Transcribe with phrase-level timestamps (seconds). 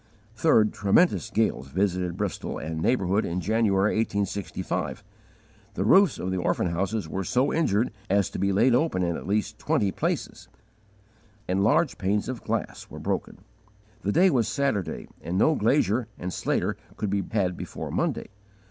[0.35, 5.03] Third, tremendous gales visited Bristol and neighbourhood in January, 1865.
[5.75, 9.15] The roofs of the orphan houses were so injured as to be laid open in
[9.15, 10.47] at least twenty places,
[11.47, 13.43] and large panes of glass were broken.
[14.01, 18.29] The day was Saturday, and no glazier and slater could be had before Monday.